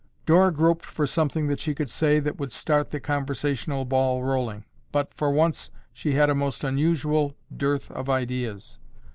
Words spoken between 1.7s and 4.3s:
could say that would start the conversational ball